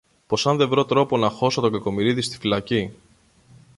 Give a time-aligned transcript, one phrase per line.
[0.27, 2.93] πως αν δε βρω τρόπο να χώσω τον Κακομοιρίδη στη φυλακή